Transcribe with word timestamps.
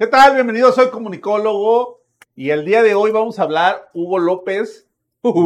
¿Qué 0.00 0.06
tal? 0.06 0.32
Bienvenido, 0.32 0.72
soy 0.72 0.88
comunicólogo 0.88 2.02
y 2.34 2.48
el 2.48 2.64
día 2.64 2.82
de 2.82 2.94
hoy 2.94 3.10
vamos 3.10 3.38
a 3.38 3.42
hablar, 3.42 3.90
Hugo 3.92 4.18
López, 4.18 4.88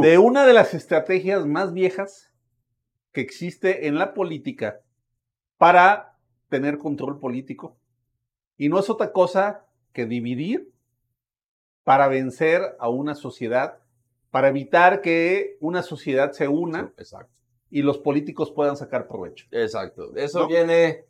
de 0.01 0.19
una 0.19 0.47
de 0.47 0.53
las 0.53 0.75
estrategias 0.75 1.45
más 1.45 1.73
viejas 1.73 2.33
que 3.11 3.21
existe 3.21 3.89
en 3.89 3.97
la 3.97 4.15
política 4.15 4.81
para 5.59 6.17
tener 6.51 6.79
control 6.79 7.19
político. 7.19 7.77
Y 8.57 8.69
no 8.69 8.79
es 8.79 8.89
otra 8.89 9.11
cosa 9.11 9.67
que 9.93 10.07
dividir 10.07 10.73
para 11.83 12.07
vencer 12.07 12.77
a 12.79 12.89
una 12.89 13.17
sociedad, 13.17 13.81
para 14.31 14.51
evitar 14.51 15.01
que 15.01 15.57
una 15.59 15.83
sociedad 15.83 16.31
se 16.31 16.47
una 16.47 16.93
Exacto. 16.97 17.35
y 17.71 17.83
los 17.83 17.99
políticos 17.99 18.53
puedan 18.53 18.77
sacar 18.77 19.09
provecho. 19.09 19.47
Exacto. 19.51 20.15
Eso 20.15 20.43
¿No? 20.43 20.47
viene. 20.47 21.07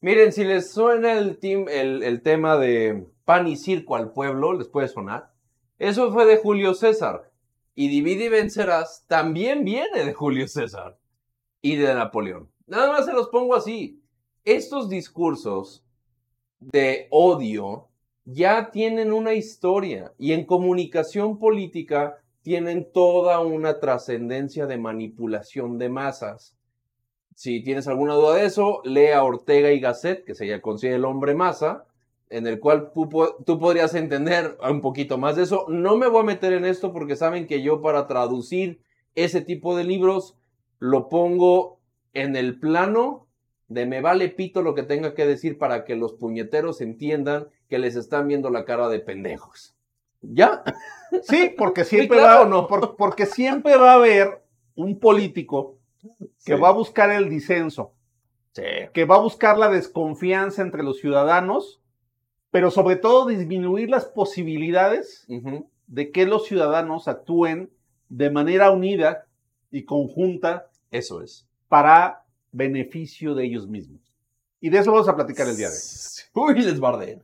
Miren, 0.00 0.32
si 0.32 0.44
les 0.44 0.70
suena 0.70 1.18
el, 1.18 1.38
el 1.42 2.22
tema 2.22 2.56
de 2.56 3.06
pan 3.24 3.48
y 3.48 3.56
circo 3.56 3.96
al 3.96 4.12
pueblo, 4.12 4.52
les 4.52 4.68
puede 4.68 4.88
sonar. 4.88 5.32
Eso 5.78 6.12
fue 6.12 6.24
de 6.26 6.36
Julio 6.36 6.74
César. 6.74 7.30
Y 7.74 7.88
divide 7.88 8.24
y 8.24 8.28
vencerás 8.28 9.04
también 9.06 9.64
viene 9.64 10.04
de 10.04 10.12
Julio 10.12 10.48
César 10.48 10.98
y 11.62 11.76
de 11.76 11.94
Napoleón. 11.94 12.50
Nada 12.66 12.92
más 12.92 13.06
se 13.06 13.12
los 13.12 13.28
pongo 13.28 13.54
así. 13.54 14.02
Estos 14.44 14.88
discursos 14.88 15.84
de 16.60 17.06
odio 17.10 17.88
ya 18.24 18.70
tienen 18.70 19.12
una 19.12 19.34
historia 19.34 20.12
y 20.18 20.32
en 20.32 20.44
comunicación 20.44 21.38
política 21.38 22.18
tienen 22.42 22.90
toda 22.92 23.40
una 23.40 23.78
trascendencia 23.78 24.66
de 24.66 24.76
manipulación 24.76 25.78
de 25.78 25.88
masas. 25.88 26.57
Si 27.34 27.62
tienes 27.62 27.86
alguna 27.86 28.14
duda 28.14 28.34
de 28.36 28.46
eso, 28.46 28.80
lea 28.84 29.22
Ortega 29.22 29.70
y 29.70 29.80
Gasset, 29.80 30.24
que 30.24 30.34
se 30.34 30.60
consigue 30.60 30.94
el 30.94 31.04
hombre 31.04 31.34
masa, 31.34 31.84
en 32.30 32.46
el 32.46 32.58
cual 32.60 32.90
tú, 32.92 33.08
po- 33.08 33.36
tú 33.46 33.58
podrías 33.58 33.94
entender 33.94 34.58
un 34.68 34.80
poquito 34.80 35.18
más 35.18 35.36
de 35.36 35.44
eso. 35.44 35.64
No 35.68 35.96
me 35.96 36.08
voy 36.08 36.20
a 36.20 36.24
meter 36.24 36.52
en 36.52 36.64
esto 36.64 36.92
porque 36.92 37.16
saben 37.16 37.46
que 37.46 37.62
yo 37.62 37.80
para 37.80 38.06
traducir 38.06 38.80
ese 39.14 39.40
tipo 39.40 39.76
de 39.76 39.84
libros 39.84 40.36
lo 40.78 41.08
pongo 41.08 41.78
en 42.14 42.36
el 42.36 42.58
plano 42.58 43.26
de 43.68 43.86
me 43.86 44.00
vale 44.00 44.28
pito 44.30 44.62
lo 44.62 44.74
que 44.74 44.82
tenga 44.82 45.14
que 45.14 45.26
decir 45.26 45.58
para 45.58 45.84
que 45.84 45.94
los 45.96 46.14
puñeteros 46.14 46.80
entiendan 46.80 47.48
que 47.68 47.78
les 47.78 47.96
están 47.96 48.26
viendo 48.28 48.50
la 48.50 48.64
cara 48.64 48.88
de 48.88 48.98
pendejos. 49.00 49.74
¿Ya? 50.20 50.62
Sí, 51.22 51.54
porque 51.56 51.84
siempre, 51.84 52.18
claro 52.18 52.40
va, 52.40 52.46
o 52.46 52.48
no? 52.48 52.66
por- 52.66 52.96
porque 52.96 53.26
siempre 53.26 53.76
va 53.76 53.92
a 53.92 53.96
haber 53.96 54.42
un 54.74 54.98
político 54.98 55.77
que 56.18 56.54
Sí. 56.54 56.60
va 56.60 56.68
a 56.68 56.72
buscar 56.72 57.10
el 57.10 57.28
disenso, 57.28 57.92
Sí. 58.52 58.62
que 58.92 59.04
va 59.04 59.16
a 59.16 59.20
buscar 59.20 59.58
la 59.58 59.68
desconfianza 59.70 60.62
entre 60.62 60.82
los 60.82 60.98
ciudadanos, 60.98 61.80
pero 62.50 62.70
sobre 62.70 62.96
todo 62.96 63.26
disminuir 63.26 63.90
las 63.90 64.06
posibilidades 64.06 65.26
de 65.86 66.10
que 66.10 66.26
los 66.26 66.46
ciudadanos 66.46 67.08
actúen 67.08 67.70
de 68.08 68.30
manera 68.30 68.70
unida 68.70 69.26
y 69.70 69.84
conjunta 69.84 70.70
Eso 70.90 71.20
es. 71.22 71.46
para 71.68 72.24
beneficio 72.52 73.34
de 73.34 73.44
ellos 73.44 73.68
mismos. 73.68 74.00
Y 74.60 74.70
de 74.70 74.78
eso 74.78 74.90
vamos 74.92 75.08
a 75.08 75.14
platicar 75.14 75.46
el 75.46 75.56
día 75.56 75.68
de 75.68 75.74
hoy. 75.74 76.54
Uy, 76.54 76.62
les 76.62 76.80
bardeen. 76.80 77.22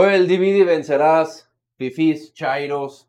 Hoy 0.00 0.14
el 0.14 0.28
divide 0.28 0.58
y 0.58 0.62
vencerás, 0.62 1.50
fifís, 1.76 2.32
chairos. 2.32 3.08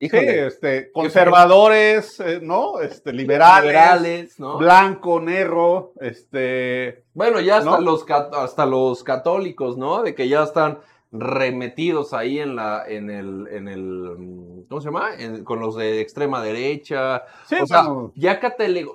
Sí, 0.00 0.06
Híjole, 0.06 0.46
este, 0.46 0.90
conservadores, 0.92 2.18
eh, 2.20 2.40
¿no? 2.42 2.80
Este, 2.80 3.12
liberales, 3.12 3.66
liberales, 3.66 4.40
¿no? 4.40 4.56
blanco, 4.56 5.20
negro, 5.20 5.92
este, 6.00 7.04
Bueno, 7.12 7.40
ya 7.40 7.58
hasta, 7.58 7.72
¿No? 7.72 7.80
los, 7.82 8.06
hasta 8.08 8.64
los 8.64 9.04
católicos, 9.04 9.76
¿no? 9.76 10.02
De 10.02 10.14
que 10.14 10.26
ya 10.26 10.42
están 10.42 10.78
remetidos 11.10 12.12
ahí 12.12 12.38
en 12.38 12.54
la, 12.56 12.84
en 12.86 13.08
el, 13.10 13.48
en 13.50 13.68
el, 13.68 13.82
mm, 14.18 14.62
¿cómo 14.68 14.80
se 14.80 14.86
llama? 14.88 15.10
En- 15.18 15.44
con 15.44 15.60
los 15.60 15.76
de 15.76 16.00
extrema 16.00 16.42
derecha. 16.42 17.22
sí, 17.46 17.56
o 17.60 17.66
sea, 17.66 17.82
bueno, 17.84 18.12
ya 18.14 18.38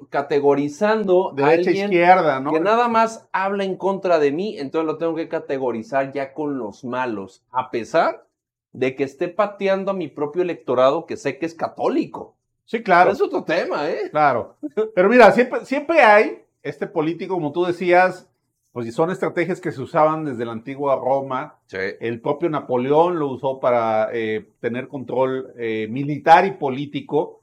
categorizando 0.09 1.31
a 1.31 1.35
derecha, 1.35 1.69
alguien 1.69 1.85
izquierda, 1.85 2.39
¿no? 2.39 2.51
que 2.51 2.59
nada 2.59 2.87
más 2.87 3.27
habla 3.31 3.63
en 3.63 3.75
contra 3.77 4.19
de 4.19 4.31
mí, 4.31 4.57
entonces 4.57 4.85
lo 4.85 4.97
tengo 4.97 5.15
que 5.15 5.27
categorizar 5.27 6.11
ya 6.11 6.33
con 6.33 6.57
los 6.57 6.83
malos, 6.83 7.43
a 7.51 7.71
pesar 7.71 8.25
de 8.71 8.95
que 8.95 9.03
esté 9.03 9.27
pateando 9.27 9.91
a 9.91 9.93
mi 9.93 10.07
propio 10.07 10.41
electorado 10.41 11.05
que 11.05 11.17
sé 11.17 11.37
que 11.37 11.45
es 11.45 11.53
católico. 11.53 12.35
Sí, 12.65 12.81
claro, 12.81 13.11
Es 13.11 13.21
otro 13.21 13.43
tema, 13.43 13.89
¿eh? 13.89 14.09
claro. 14.09 14.55
Pero 14.95 15.09
mira, 15.09 15.31
siempre, 15.31 15.65
siempre 15.65 16.01
hay 16.01 16.43
este 16.63 16.87
político, 16.87 17.33
como 17.35 17.51
tú 17.51 17.65
decías, 17.65 18.29
pues 18.73 18.93
son 18.93 19.11
estrategias 19.11 19.61
que 19.61 19.71
se 19.71 19.81
usaban 19.81 20.25
desde 20.25 20.45
la 20.45 20.51
antigua 20.51 20.95
Roma. 20.95 21.59
Sí. 21.67 21.77
El 22.01 22.19
propio 22.21 22.49
Napoleón 22.49 23.19
lo 23.19 23.29
usó 23.29 23.59
para 23.59 24.09
eh, 24.11 24.49
tener 24.59 24.87
control 24.87 25.53
eh, 25.57 25.87
militar 25.91 26.47
y 26.47 26.53
político. 26.53 27.41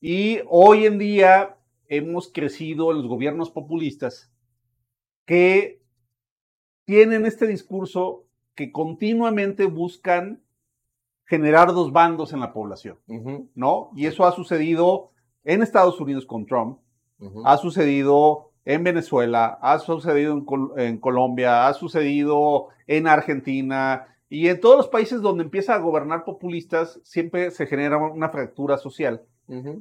Y 0.00 0.40
hoy 0.48 0.86
en 0.86 0.98
día 0.98 1.58
hemos 1.88 2.32
crecido 2.32 2.90
los 2.94 3.06
gobiernos 3.06 3.50
populistas 3.50 4.32
que 5.26 5.82
tienen 6.86 7.26
este 7.26 7.46
discurso 7.46 8.24
que 8.54 8.72
continuamente 8.72 9.66
buscan 9.66 10.42
generar 11.26 11.68
dos 11.68 11.92
bandos 11.92 12.32
en 12.32 12.40
la 12.40 12.52
población, 12.52 12.98
¿no? 13.54 13.90
Y 13.94 14.06
eso 14.06 14.24
ha 14.24 14.32
sucedido 14.32 15.10
en 15.44 15.62
Estados 15.62 16.00
Unidos 16.00 16.26
con 16.26 16.46
Trump, 16.46 16.78
ha 17.44 17.56
sucedido 17.58 18.51
en 18.64 18.84
Venezuela, 18.84 19.58
ha 19.60 19.78
sucedido 19.78 20.32
en, 20.32 20.44
Col- 20.44 20.72
en 20.76 20.98
Colombia, 20.98 21.66
ha 21.66 21.74
sucedido 21.74 22.68
en 22.86 23.06
Argentina 23.06 24.06
y 24.28 24.48
en 24.48 24.60
todos 24.60 24.76
los 24.76 24.88
países 24.88 25.20
donde 25.20 25.44
empieza 25.44 25.74
a 25.74 25.78
gobernar 25.78 26.24
populistas, 26.24 27.00
siempre 27.04 27.50
se 27.50 27.66
genera 27.66 27.98
una 27.98 28.28
fractura 28.30 28.78
social. 28.78 29.22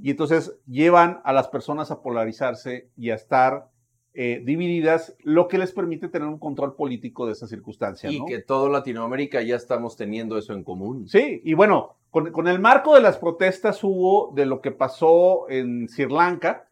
Y 0.01 0.11
entonces 0.11 0.57
llevan 0.67 1.21
a 1.23 1.31
las 1.31 1.47
personas 1.47 1.91
a 1.91 2.01
polarizarse 2.01 2.89
y 2.97 3.11
a 3.11 3.15
estar 3.15 3.69
eh, 4.13 4.41
divididas, 4.43 5.15
lo 5.23 5.47
que 5.47 5.57
les 5.57 5.71
permite 5.71 6.09
tener 6.09 6.27
un 6.27 6.37
control 6.37 6.75
político 6.75 7.25
de 7.25 7.31
esa 7.31 7.47
circunstancia. 7.47 8.11
Y 8.11 8.19
¿no? 8.19 8.25
que 8.25 8.39
todo 8.39 8.67
Latinoamérica 8.67 9.41
ya 9.41 9.55
estamos 9.55 9.95
teniendo 9.95 10.37
eso 10.37 10.51
en 10.53 10.63
común. 10.63 11.07
Sí, 11.07 11.41
y 11.45 11.53
bueno, 11.53 11.95
con, 12.09 12.31
con 12.31 12.49
el 12.49 12.59
marco 12.59 12.93
de 12.93 13.01
las 13.01 13.17
protestas 13.17 13.81
hubo 13.83 14.33
de 14.35 14.45
lo 14.45 14.59
que 14.59 14.71
pasó 14.71 15.49
en 15.49 15.87
Sri 15.87 16.09
Lanka, 16.09 16.67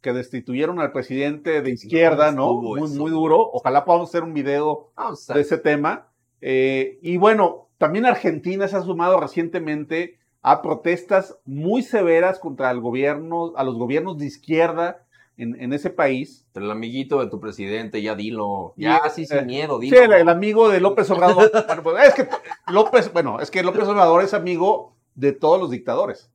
que 0.00 0.12
destituyeron 0.12 0.78
al 0.78 0.92
presidente 0.92 1.62
de 1.62 1.70
izquierda, 1.70 2.30
¿no? 2.30 2.54
Muy, 2.54 3.10
duro. 3.10 3.50
Ojalá 3.52 3.84
podamos 3.84 4.10
hacer 4.10 4.22
un 4.22 4.34
video 4.34 4.92
Ah, 4.94 5.10
o 5.10 5.16
sea, 5.16 5.34
de 5.34 5.40
ese 5.40 5.58
tema. 5.58 6.08
Eh, 6.40 7.00
y 7.02 7.16
bueno, 7.16 7.70
también 7.78 8.06
Argentina 8.06 8.68
se 8.68 8.76
ha 8.76 8.82
sumado 8.82 9.18
recientemente 9.18 10.18
a 10.42 10.62
protestas 10.62 11.38
muy 11.44 11.82
severas 11.82 12.38
contra 12.38 12.70
el 12.70 12.80
gobierno, 12.80 13.52
a 13.56 13.64
los 13.64 13.76
gobiernos 13.76 14.16
de 14.18 14.26
izquierda 14.26 15.07
en, 15.38 15.60
en 15.60 15.72
ese 15.72 15.88
país. 15.90 16.46
el 16.54 16.70
amiguito 16.70 17.20
de 17.20 17.30
tu 17.30 17.40
presidente, 17.40 18.02
ya 18.02 18.14
dilo. 18.14 18.74
Ya, 18.76 18.96
así 18.96 19.24
sin 19.24 19.38
eh, 19.38 19.42
miedo, 19.42 19.80
Sí, 19.80 19.86
dilo. 19.90 20.02
el, 20.02 20.12
el 20.12 20.28
amigo 20.28 20.68
de 20.68 20.80
López 20.80 21.10
Obrador. 21.10 21.50
bueno, 21.66 21.82
pues, 21.82 22.08
es 22.08 22.14
que 22.14 22.28
López, 22.72 23.12
bueno, 23.12 23.40
es 23.40 23.50
que 23.50 23.62
López 23.62 23.84
Obrador 23.88 24.22
es 24.22 24.34
amigo 24.34 24.96
de 25.14 25.32
todos 25.32 25.58
los 25.60 25.70
dictadores, 25.70 26.30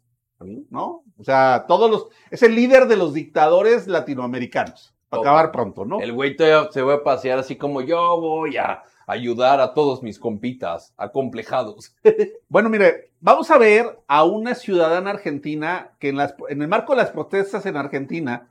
¿no? 0.70 1.04
O 1.18 1.24
sea, 1.24 1.66
todos 1.68 1.90
los, 1.92 2.08
es 2.32 2.42
el 2.44 2.56
líder 2.56 2.88
de 2.88 2.98
los 2.98 3.14
dictadores 3.14 3.88
latinoamericanos. 3.88 4.94
Para 5.10 5.22
acabar 5.22 5.52
pronto, 5.52 5.86
¿no? 5.86 6.00
El 6.00 6.12
güey 6.12 6.36
se 6.72 6.82
va 6.82 6.94
a 6.96 7.04
pasear 7.04 7.38
así 7.38 7.56
como 7.56 7.82
yo 7.82 8.20
voy 8.20 8.58
a 8.58 8.82
ayudar 9.06 9.60
a 9.62 9.74
todos 9.76 10.02
mis 10.02 10.18
compitas 10.18 10.94
acomplejados. 10.98 11.96
Bueno, 12.50 12.70
mire, 12.70 13.12
vamos 13.20 13.50
a 13.52 13.58
ver 13.58 14.00
a 14.08 14.24
una 14.24 14.54
ciudadana 14.54 15.10
argentina 15.12 15.92
que 16.00 16.10
en, 16.10 16.18
las- 16.18 16.36
en 16.50 16.62
el 16.62 16.68
marco 16.68 16.94
de 16.94 17.02
las 17.02 17.10
protestas 17.12 17.66
en 17.66 17.78
Argentina 17.78 18.48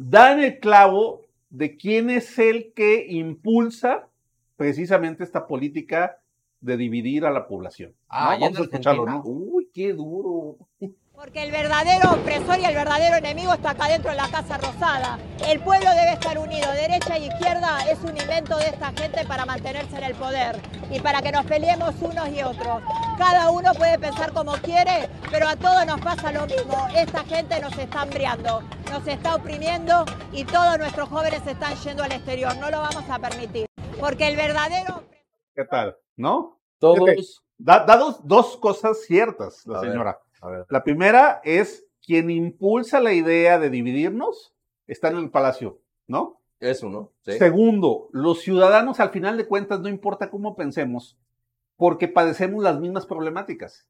da 0.00 0.32
en 0.32 0.40
el 0.40 0.58
clavo 0.60 1.26
de 1.50 1.76
quién 1.76 2.08
es 2.08 2.38
el 2.38 2.72
que 2.74 3.06
impulsa 3.10 4.08
precisamente 4.56 5.24
esta 5.24 5.46
política 5.46 6.18
de 6.60 6.78
dividir 6.78 7.26
a 7.26 7.30
la 7.30 7.46
población. 7.46 7.94
Ah, 8.08 8.36
vamos 8.40 8.58
a 8.58 8.62
escucharlo. 8.62 9.04
¿no? 9.04 9.22
Uy, 9.24 9.68
qué 9.74 9.92
duro. 9.92 10.56
Porque 11.12 11.42
el 11.42 11.50
verdadero 11.50 12.12
opresor 12.12 12.58
y 12.60 12.64
el 12.64 12.74
verdadero 12.74 13.16
enemigo 13.16 13.52
está 13.52 13.70
acá 13.70 13.88
dentro 13.88 14.10
de 14.10 14.16
la 14.16 14.30
Casa 14.30 14.56
Rosada. 14.56 15.18
El 15.46 15.60
pueblo 15.60 15.90
debe 15.90 16.12
estar 16.12 16.38
unido. 16.38 16.72
Derecha 16.72 17.18
e 17.18 17.26
izquierda 17.26 17.80
es 17.90 17.98
un 18.02 18.16
invento 18.16 18.56
de 18.56 18.68
esta 18.68 18.92
gente 18.92 19.26
para 19.26 19.44
mantenerse 19.44 19.98
en 19.98 20.04
el 20.04 20.14
poder 20.14 20.56
y 20.90 20.98
para 21.00 21.20
que 21.20 21.30
nos 21.30 21.44
peleemos 21.44 21.94
unos 22.00 22.28
y 22.30 22.42
otros. 22.42 22.82
Cada 23.20 23.50
uno 23.50 23.74
puede 23.74 23.98
pensar 23.98 24.32
como 24.32 24.52
quiere, 24.52 25.10
pero 25.30 25.46
a 25.46 25.54
todos 25.54 25.84
nos 25.84 26.00
pasa 26.00 26.32
lo 26.32 26.46
mismo. 26.46 26.88
Esta 26.96 27.22
gente 27.24 27.60
nos 27.60 27.76
está 27.76 28.00
hambriando, 28.00 28.62
nos 28.90 29.06
está 29.06 29.34
oprimiendo 29.34 30.06
y 30.32 30.46
todos 30.46 30.78
nuestros 30.78 31.06
jóvenes 31.10 31.46
están 31.46 31.74
yendo 31.76 32.02
al 32.02 32.12
exterior. 32.12 32.56
No 32.56 32.70
lo 32.70 32.78
vamos 32.78 33.04
a 33.10 33.18
permitir. 33.18 33.66
Porque 34.00 34.26
el 34.26 34.36
verdadero... 34.36 35.02
¿Qué 35.54 35.66
tal? 35.66 35.98
¿No? 36.16 36.62
Todos. 36.78 37.44
Da, 37.58 37.84
da 37.84 37.98
dos, 37.98 38.26
dos 38.26 38.56
cosas 38.56 39.02
ciertas, 39.02 39.66
la 39.66 39.80
A 39.80 39.80
ver. 39.82 39.90
señora. 39.90 40.18
A 40.40 40.48
ver. 40.48 40.66
La 40.70 40.82
primera 40.82 41.42
es 41.44 41.84
quien 42.02 42.30
impulsa 42.30 43.00
la 43.00 43.12
idea 43.12 43.58
de 43.58 43.68
dividirnos 43.68 44.54
está 44.86 45.08
en 45.08 45.18
el 45.18 45.30
palacio, 45.30 45.82
¿no? 46.06 46.40
Eso, 46.58 46.88
¿no? 46.88 47.12
Sí. 47.26 47.32
Segundo, 47.32 48.08
los 48.12 48.40
ciudadanos 48.40 48.98
al 48.98 49.10
final 49.10 49.36
de 49.36 49.46
cuentas, 49.46 49.80
no 49.80 49.90
importa 49.90 50.30
cómo 50.30 50.56
pensemos, 50.56 51.18
porque 51.80 52.08
padecemos 52.08 52.62
las 52.62 52.78
mismas 52.78 53.06
problemáticas. 53.06 53.88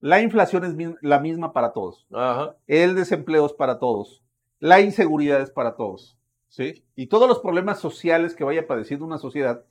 La 0.00 0.20
inflación 0.20 0.64
es 0.64 0.74
la 1.00 1.20
misma 1.20 1.52
para 1.52 1.72
todos. 1.72 2.04
Ajá. 2.10 2.56
El 2.66 2.96
desempleo 2.96 3.46
es 3.46 3.52
para 3.52 3.78
todos. 3.78 4.24
La 4.58 4.80
inseguridad 4.80 5.40
es 5.40 5.52
para 5.52 5.76
todos. 5.76 6.18
¿Sí? 6.48 6.82
Y 6.96 7.06
todos 7.06 7.28
los 7.28 7.38
problemas 7.38 7.78
sociales 7.78 8.34
que 8.34 8.42
vaya 8.42 8.66
padeciendo 8.66 9.06
una 9.06 9.18
sociedad, 9.18 9.64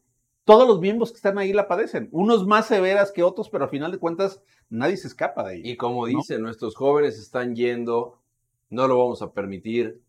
todos 0.46 0.70
los 0.70 0.80
miembros 0.80 1.12
que 1.12 1.18
están 1.18 1.38
ahí 1.38 1.52
la 1.52 1.68
padecen. 1.68 2.08
Unos 2.14 2.48
más 2.48 2.66
severas 2.66 3.12
que 3.12 3.24
otros, 3.24 3.50
pero 3.50 3.66
al 3.66 3.70
final 3.70 3.92
de 3.92 4.00
cuentas 4.00 4.42
nadie 4.70 4.96
se 4.96 5.10
escapa 5.10 5.44
de 5.44 5.56
ahí. 5.56 5.62
Y 5.66 5.76
como 5.76 6.08
¿no? 6.08 6.18
dice, 6.18 6.40
nuestros 6.40 6.78
jóvenes 6.78 7.20
están 7.20 7.58
yendo, 7.58 8.22
no 8.70 8.88
lo 8.88 8.98
vamos 8.98 9.22
a 9.22 9.34
permitir. 9.34 10.02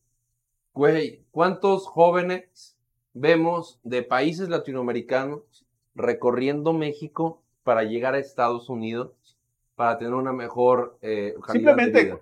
Güey, 0.73 1.25
¿cuántos 1.33 1.89
jóvenes 1.89 2.79
vemos 3.13 3.81
de 3.83 4.05
países 4.05 4.49
latinoamericanos 4.49 5.67
recorriendo 5.95 6.73
México 6.73 7.43
para 7.63 7.85
llegar 7.85 8.15
a 8.15 8.19
Estados 8.19 8.69
Unidos 8.69 9.13
para 9.75 9.99
tener 9.99 10.15
una 10.15 10.33
mejor 10.33 10.99
eh, 11.03 11.35
Simplemente- 11.51 11.99
de 11.99 12.05
vida? 12.05 12.21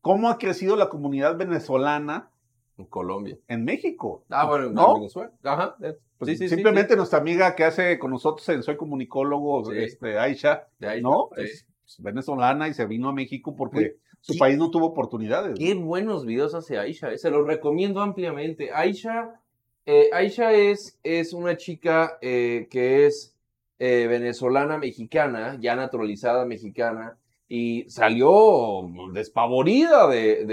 ¿Cómo 0.00 0.28
ha 0.28 0.38
crecido 0.38 0.76
la 0.76 0.88
comunidad 0.88 1.36
venezolana 1.36 2.30
En 2.78 2.84
Colombia. 2.86 3.36
en 3.48 3.64
México? 3.64 4.24
Ah, 4.30 4.46
bueno, 4.46 4.66
en 4.66 4.74
¿No? 4.74 4.94
Venezuela. 4.94 5.32
Ajá. 5.42 5.76
Pues 6.18 6.30
sí, 6.30 6.36
sí, 6.36 6.48
sí, 6.48 6.54
simplemente 6.54 6.96
nuestra 6.96 7.18
amiga 7.18 7.54
que 7.56 7.64
hace 7.64 7.98
con 7.98 8.10
nosotros 8.12 8.48
en 8.48 8.62
Soy 8.62 8.76
Comunicólogo, 8.76 9.64
Sí. 9.64 9.78
este, 9.78 10.18
Aisha, 10.18 10.66
sí. 10.70 10.74
De 10.78 10.88
ahí 10.88 11.02
¿no? 11.02 11.28
sí. 11.36 11.42
Es 11.42 11.66
pues, 11.82 12.00
venezolana 12.00 12.68
y 12.68 12.74
se 12.74 12.86
vino 12.86 13.08
a 13.08 13.12
México 13.12 13.54
porque 13.56 13.96
su 14.20 14.32
¿qué- 14.34 14.38
país 14.38 14.56
no 14.58 14.70
tuvo 14.70 14.86
oportunidades. 14.86 15.58
Qué 15.58 15.74
buenos 15.74 16.24
videos 16.24 16.54
hace 16.54 16.78
Aisha, 16.78 17.10
eh, 17.12 17.18
se 17.18 17.30
los 17.30 17.46
recomiendo 17.46 18.00
ampliamente. 18.00 18.70
Aisha, 18.72 19.40
eh, 19.86 20.10
Aisha 20.12 20.52
es, 20.52 20.98
es 21.02 21.32
una 21.32 21.56
chica 21.56 22.18
eh, 22.20 22.66
que 22.70 23.06
es 23.06 23.34
eh, 23.78 24.06
venezolana 24.08 24.78
mexicana, 24.78 25.56
ya 25.60 25.76
naturalizada 25.76 26.44
mexicana, 26.44 27.16
y 27.48 27.84
salió 27.88 28.90
despavorida 29.12 30.08
de, 30.08 30.44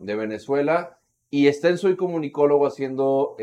de- 0.00 0.14
Venezuela 0.16 0.98
y 1.30 1.46
está 1.46 1.70
en 1.70 1.78
Soy 1.78 1.96
Comunicólogo 1.96 2.66
haciendo 2.66 3.36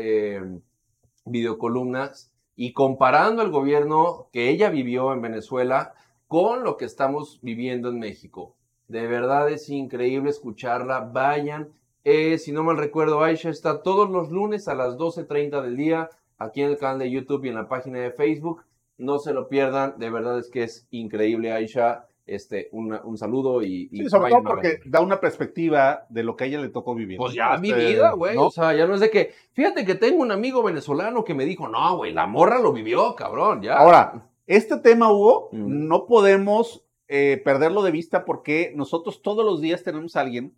videocolumnas 1.24 2.30
y 2.56 2.72
comparando 2.72 3.42
el 3.42 3.50
gobierno 3.50 4.28
que 4.32 4.50
ella 4.50 4.70
vivió 4.70 5.12
en 5.12 5.22
Venezuela 5.22 5.94
con 6.28 6.64
lo 6.64 6.76
que 6.76 6.84
estamos 6.84 7.40
viviendo 7.42 7.88
en 7.88 7.98
México. 7.98 8.54
De 8.88 9.06
verdad 9.06 9.50
es 9.50 9.68
increíble 9.68 10.30
escucharla. 10.30 11.00
Vayan. 11.00 11.68
Eh, 12.04 12.38
si 12.38 12.52
no 12.52 12.64
mal 12.64 12.76
recuerdo, 12.78 13.22
Aisha 13.22 13.50
está 13.50 13.82
todos 13.82 14.10
los 14.10 14.30
lunes 14.30 14.66
a 14.68 14.74
las 14.74 14.96
12.30 14.96 15.62
del 15.62 15.76
día 15.76 16.10
aquí 16.38 16.62
en 16.62 16.70
el 16.70 16.76
canal 16.78 16.98
de 16.98 17.10
YouTube 17.10 17.44
y 17.44 17.48
en 17.50 17.54
la 17.54 17.68
página 17.68 17.98
de 18.00 18.10
Facebook. 18.10 18.64
No 18.98 19.18
se 19.18 19.32
lo 19.32 19.48
pierdan. 19.48 19.94
De 19.98 20.10
verdad 20.10 20.38
es 20.38 20.50
que 20.50 20.64
es 20.64 20.86
increíble, 20.90 21.52
Aisha. 21.52 22.06
Este, 22.24 22.68
una- 22.70 23.02
un 23.02 23.18
saludo 23.18 23.62
y, 23.62 23.88
y 23.90 23.98
Sí, 24.04 24.08
sobre 24.08 24.30
todo 24.30 24.44
porque 24.44 24.78
da 24.86 25.00
una 25.00 25.18
perspectiva 25.20 26.06
de 26.08 26.22
lo 26.22 26.36
que 26.36 26.44
a 26.44 26.46
ella 26.46 26.60
le 26.60 26.68
tocó 26.68 26.94
vivir. 26.94 27.18
Pues 27.18 27.34
ya 27.34 27.54
Este, 27.56 27.60
mi 27.62 27.72
vida, 27.72 28.12
güey. 28.12 28.36
¿no? 28.36 28.46
O 28.46 28.50
sea, 28.50 28.72
ya 28.74 28.86
no 28.86 28.94
es 28.94 29.00
de 29.00 29.10
que. 29.10 29.32
Fíjate 29.54 29.84
que 29.84 29.96
tengo 29.96 30.22
un 30.22 30.30
amigo 30.30 30.62
venezolano 30.62 31.24
que 31.24 31.34
me 31.34 31.44
dijo, 31.44 31.68
no, 31.68 31.96
güey, 31.96 32.12
la 32.12 32.26
morra 32.28 32.60
lo 32.60 32.72
vivió, 32.72 33.16
cabrón, 33.16 33.60
ya. 33.62 33.74
Ahora, 33.74 34.28
este 34.46 34.76
tema, 34.78 35.12
Hugo, 35.12 35.48
Mm. 35.52 35.88
no 35.88 36.06
podemos 36.06 36.84
eh, 37.08 37.42
perderlo 37.44 37.82
de 37.82 37.90
vista 37.90 38.24
porque 38.24 38.72
nosotros 38.76 39.20
todos 39.20 39.44
los 39.44 39.60
días 39.60 39.82
tenemos 39.82 40.14
a 40.16 40.20
alguien 40.20 40.54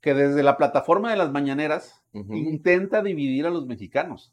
que 0.00 0.14
desde 0.14 0.42
la 0.42 0.56
plataforma 0.56 1.10
de 1.10 1.16
las 1.16 1.30
mañaneras 1.32 2.02
intenta 2.12 3.02
dividir 3.02 3.46
a 3.46 3.50
los 3.50 3.66
mexicanos, 3.66 4.32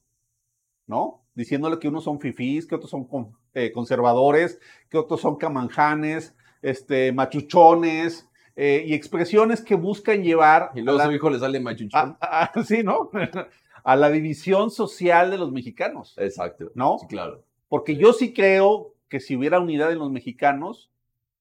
¿no? 0.88 1.22
Diciéndole 1.36 1.80
que 1.80 1.88
unos 1.88 2.04
son 2.04 2.20
fifís, 2.20 2.66
que 2.66 2.76
otros 2.76 2.92
son 2.92 3.06
con- 3.06 3.36
eh, 3.54 3.72
conservadores, 3.72 4.60
que 4.90 4.98
otros 4.98 5.20
son 5.22 5.36
camanjanes, 5.38 6.36
este, 6.62 7.12
machuchones, 7.12 8.30
eh, 8.56 8.84
y 8.88 8.94
expresiones 8.94 9.62
que 9.62 9.76
buscan 9.76 10.24
llevar 10.24 10.72
Y 10.76 10.82
luego 10.82 11.00
a 11.00 11.04
la- 11.04 11.10
su 11.10 11.16
hijo 11.16 11.30
le 11.30 11.40
sale 11.40 11.60
machuchón. 11.60 12.18
a- 12.22 12.44
a- 12.44 12.52
sí, 12.64 12.84
¿no? 12.84 13.10
a 13.84 13.96
la 13.96 14.10
división 14.10 14.70
social 14.72 15.32
de 15.32 15.38
los 15.40 15.52
mexicanos, 15.52 16.14
Exacto. 16.18 16.72
¿no? 16.76 16.98
Sí, 17.00 17.08
claro. 17.08 17.44
Porque 17.68 17.96
yo 17.96 18.14
sí 18.14 18.34
creo 18.34 18.94
que 19.10 19.20
si 19.20 19.36
hubiera 19.36 19.60
unidad 19.60 19.92
en 19.92 20.00
los 20.00 20.12
mexicanos, 20.12 20.92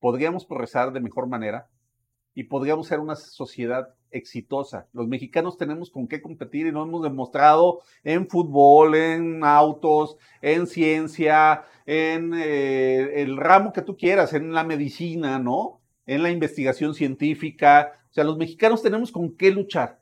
podríamos 0.00 0.44
progresar 0.46 0.92
de 0.92 1.00
mejor 1.00 1.26
manera 1.28 1.69
y 2.34 2.44
podríamos 2.44 2.86
ser 2.86 2.98
una 3.00 3.14
sociedad 3.14 3.94
exitosa. 4.12 4.87
Los 4.93 5.09
mexicanos 5.09 5.56
tenemos 5.56 5.91
con 5.91 6.06
qué 6.09 6.20
competir 6.23 6.67
y 6.67 6.70
lo 6.70 6.82
hemos 6.82 7.03
demostrado 7.03 7.81
en 8.05 8.29
fútbol, 8.29 8.94
en 8.94 9.44
autos, 9.44 10.17
en 10.41 10.67
ciencia, 10.67 11.64
en 11.87 12.32
eh, 12.35 13.23
el 13.23 13.37
ramo 13.37 13.73
que 13.73 13.82
tú 13.82 13.97
quieras, 13.97 14.32
en 14.35 14.53
la 14.53 14.64
medicina, 14.64 15.38
¿no? 15.38 15.81
En 16.06 16.23
la 16.23 16.31
investigación 16.31 16.94
científica. 16.94 17.93
O 18.11 18.12
sea, 18.14 18.25
los 18.25 18.37
mexicanos 18.38 18.82
tenemos 18.82 19.11
con 19.12 19.37
qué 19.37 19.50
luchar. 19.50 20.00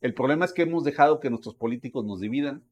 El 0.00 0.12
problema 0.14 0.44
es 0.44 0.52
que 0.52 0.62
hemos 0.62 0.84
dejado 0.84 1.20
que 1.20 1.30
nuestros 1.30 1.54
políticos 1.54 2.04
nos 2.04 2.20
dividan 2.20 2.62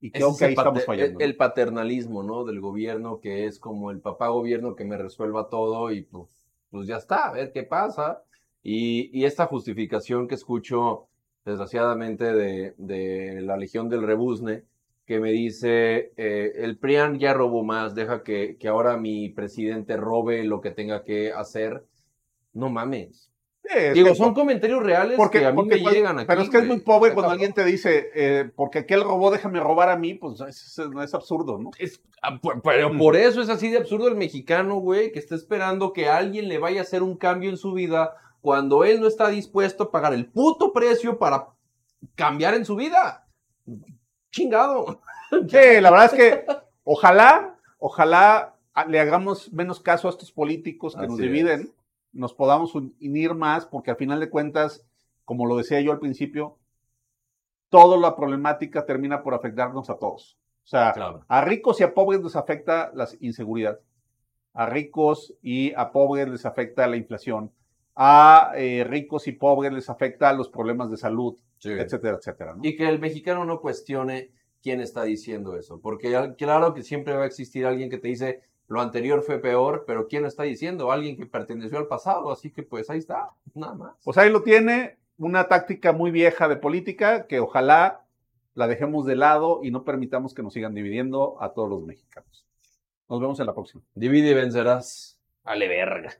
y 0.00 0.10
creo 0.10 0.30
es 0.30 0.38
que 0.38 0.44
ahí 0.46 0.54
estamos 0.54 0.84
fallando. 0.84 1.20
el- 1.20 1.30
el 1.30 1.36
paternalismo, 1.36 2.22
¿no? 2.22 2.44
Del 2.44 2.60
gobierno, 2.60 3.20
que 3.20 3.46
es 3.46 3.58
como 3.58 3.90
el 3.90 4.00
papá 4.00 4.28
gobierno 4.28 4.74
que 4.74 4.84
me 4.84 4.96
resuelva 4.98 5.48
todo 5.48 5.92
y 5.92 6.02
pues, 6.02 6.26
pues 6.70 6.86
ya 6.88 6.96
está, 6.96 7.28
a 7.28 7.32
ver 7.32 7.52
qué 7.52 7.62
pasa. 7.62 8.22
Y, 8.64 9.10
y 9.16 9.24
esta 9.26 9.46
justificación 9.46 10.26
que 10.26 10.34
escucho, 10.34 11.06
desgraciadamente, 11.44 12.32
de, 12.32 12.74
de 12.78 13.40
la 13.42 13.56
Legión 13.58 13.88
del 13.88 14.02
Rebuzne, 14.02 14.64
que 15.06 15.20
me 15.20 15.30
dice, 15.32 16.12
eh, 16.16 16.52
el 16.56 16.78
PRIAN 16.78 17.18
ya 17.18 17.34
robó 17.34 17.62
más, 17.62 17.94
deja 17.94 18.22
que, 18.22 18.56
que 18.58 18.68
ahora 18.68 18.96
mi 18.96 19.28
presidente 19.28 19.98
robe 19.98 20.44
lo 20.44 20.62
que 20.62 20.70
tenga 20.70 21.04
que 21.04 21.30
hacer. 21.30 21.84
No 22.54 22.70
mames. 22.70 23.30
Es 23.64 23.94
Digo, 23.94 24.14
son 24.14 24.34
comentarios 24.34 24.82
reales 24.82 25.16
porque, 25.16 25.40
que 25.40 25.46
a 25.46 25.50
mí 25.50 25.56
porque 25.56 25.82
me 25.82 25.90
llegan 25.90 26.18
aquí. 26.18 26.26
Pero 26.26 26.42
es 26.42 26.50
que 26.50 26.58
es 26.58 26.66
muy 26.66 26.80
pobre 26.80 27.12
cuando 27.14 27.32
alguien 27.32 27.52
te 27.54 27.64
dice, 27.64 28.10
eh, 28.14 28.50
porque 28.54 28.80
aquel 28.80 29.02
robó, 29.02 29.30
déjame 29.30 29.58
robar 29.60 29.88
a 29.90 29.96
mí, 29.96 30.14
pues 30.14 30.40
es, 30.40 30.78
es- 30.78 30.88
es 31.02 31.14
absurdo, 31.14 31.58
¿no? 31.58 31.70
Es- 31.78 32.02
ah, 32.22 32.38
pero 32.62 32.92
Mm. 32.92 32.98
por 32.98 33.16
eso 33.16 33.40
es 33.42 33.48
así 33.48 33.70
de 33.70 33.78
absurdo 33.78 34.08
el 34.08 34.16
mexicano, 34.16 34.76
güey, 34.76 35.12
que 35.12 35.18
está 35.18 35.34
esperando 35.34 35.92
que 35.94 36.08
alguien 36.08 36.48
le 36.48 36.58
vaya 36.58 36.80
a 36.80 36.82
hacer 36.82 37.02
un 37.02 37.16
cambio 37.16 37.48
en 37.50 37.56
su 37.56 37.72
vida 37.72 38.14
cuando 38.44 38.84
él 38.84 39.00
no 39.00 39.06
está 39.06 39.28
dispuesto 39.28 39.84
a 39.84 39.90
pagar 39.90 40.12
el 40.12 40.26
puto 40.26 40.70
precio 40.74 41.18
para 41.18 41.46
cambiar 42.14 42.52
en 42.52 42.66
su 42.66 42.76
vida. 42.76 43.26
Chingado. 44.30 45.00
Sí, 45.48 45.80
la 45.80 45.90
verdad 45.90 46.04
es 46.04 46.12
que 46.12 46.46
ojalá, 46.84 47.58
ojalá 47.78 48.54
le 48.86 49.00
hagamos 49.00 49.50
menos 49.52 49.80
caso 49.80 50.06
a 50.06 50.10
estos 50.10 50.30
políticos 50.30 50.94
que 50.94 51.06
nos 51.08 51.16
dividen, 51.16 51.60
es. 51.62 51.72
nos 52.12 52.34
podamos 52.34 52.74
un- 52.76 52.94
unir 53.00 53.34
más, 53.34 53.66
porque 53.66 53.90
al 53.90 53.96
final 53.96 54.20
de 54.20 54.30
cuentas, 54.30 54.86
como 55.24 55.46
lo 55.46 55.56
decía 55.56 55.80
yo 55.80 55.90
al 55.90 55.98
principio, 55.98 56.58
toda 57.70 57.96
la 57.96 58.14
problemática 58.14 58.84
termina 58.86 59.22
por 59.24 59.34
afectarnos 59.34 59.88
a 59.90 59.96
todos. 59.98 60.38
O 60.62 60.66
sea, 60.68 60.92
Claro. 60.92 61.24
A 61.26 61.40
ricos 61.40 61.80
y 61.80 61.84
a 61.84 61.94
pobres 61.94 62.22
les 62.22 62.36
afecta 62.36 62.92
la 62.94 63.08
inseguridad. 63.20 63.80
A 64.52 64.66
ricos 64.66 65.34
y 65.42 65.72
a 65.74 65.90
pobres 65.90 66.28
les 66.28 66.46
afecta 66.46 66.86
la 66.86 66.96
inflación. 66.96 67.50
A 67.96 68.52
eh, 68.56 68.84
ricos 68.84 69.28
y 69.28 69.32
pobres 69.32 69.72
les 69.72 69.88
afecta 69.88 70.32
los 70.32 70.48
problemas 70.48 70.90
de 70.90 70.96
salud, 70.96 71.36
etcétera, 71.62 72.16
etcétera. 72.18 72.54
¿no? 72.54 72.60
Y 72.64 72.76
que 72.76 72.88
el 72.88 72.98
mexicano 72.98 73.44
no 73.44 73.60
cuestione 73.60 74.30
quién 74.62 74.80
está 74.80 75.04
diciendo 75.04 75.56
eso, 75.56 75.80
porque 75.80 76.34
claro 76.36 76.74
que 76.74 76.82
siempre 76.82 77.14
va 77.14 77.24
a 77.24 77.26
existir 77.26 77.66
alguien 77.66 77.90
que 77.90 77.98
te 77.98 78.08
dice 78.08 78.42
lo 78.66 78.80
anterior 78.80 79.22
fue 79.22 79.38
peor, 79.38 79.84
pero 79.86 80.08
¿quién 80.08 80.22
lo 80.22 80.28
está 80.28 80.44
diciendo? 80.44 80.90
Alguien 80.90 81.16
que 81.16 81.26
perteneció 81.26 81.78
al 81.78 81.86
pasado, 81.86 82.32
así 82.32 82.50
que 82.50 82.62
pues 82.62 82.88
ahí 82.88 82.98
está, 82.98 83.30
nada 83.54 83.74
más. 83.74 83.94
Pues 84.02 84.16
ahí 84.16 84.30
lo 84.30 84.42
tiene, 84.42 84.96
una 85.18 85.48
táctica 85.48 85.92
muy 85.92 86.10
vieja 86.10 86.48
de 86.48 86.56
política 86.56 87.26
que 87.26 87.40
ojalá 87.40 88.04
la 88.54 88.66
dejemos 88.66 89.04
de 89.04 89.16
lado 89.16 89.60
y 89.62 89.70
no 89.70 89.84
permitamos 89.84 90.32
que 90.32 90.42
nos 90.42 90.54
sigan 90.54 90.74
dividiendo 90.74 91.36
a 91.42 91.52
todos 91.52 91.68
los 91.68 91.82
mexicanos. 91.82 92.46
Nos 93.08 93.20
vemos 93.20 93.38
en 93.40 93.46
la 93.46 93.54
próxima. 93.54 93.82
Divide 93.94 94.30
y 94.30 94.34
vencerás. 94.34 95.20
Ale 95.44 95.68
verga. 95.68 96.10